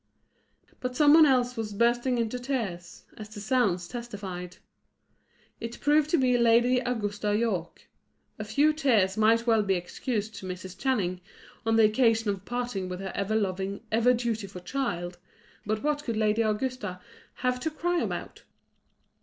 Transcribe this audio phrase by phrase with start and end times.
[0.79, 4.57] But some one else was bursting into tears: as the sounds testified.
[5.59, 7.87] It proved to be Lady Augusta Yorke.
[8.39, 10.75] A few tears might well be excused to Mrs.
[10.75, 11.21] Channing,
[11.67, 15.19] on the occasion of parting with her ever loving, ever dutiful child,
[15.67, 16.99] but what could Lady Augusta
[17.35, 18.41] have to cry about?